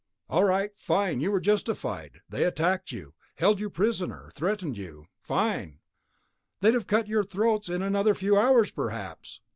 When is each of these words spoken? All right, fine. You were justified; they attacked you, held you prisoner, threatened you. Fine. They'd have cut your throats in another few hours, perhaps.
All 0.31 0.43
right, 0.45 0.71
fine. 0.79 1.21
You 1.21 1.29
were 1.31 1.39
justified; 1.39 2.21
they 2.27 2.43
attacked 2.43 2.91
you, 2.91 3.13
held 3.35 3.59
you 3.59 3.69
prisoner, 3.69 4.31
threatened 4.33 4.75
you. 4.75 5.05
Fine. 5.19 5.77
They'd 6.59 6.73
have 6.73 6.87
cut 6.87 7.07
your 7.07 7.23
throats 7.23 7.69
in 7.69 7.83
another 7.83 8.15
few 8.15 8.35
hours, 8.35 8.71
perhaps. 8.71 9.41